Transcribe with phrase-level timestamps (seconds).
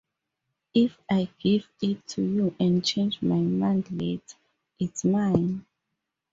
[0.73, 4.35] If I give it to you and change my mind later,
[4.79, 5.67] it's mine.